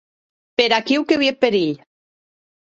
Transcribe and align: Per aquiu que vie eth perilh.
Per 0.61 0.65
aquiu 0.77 1.05
que 1.11 1.19
vie 1.23 1.35
eth 1.35 1.39
perilh. 1.45 1.85